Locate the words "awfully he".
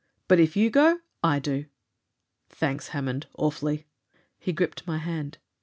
3.37-4.51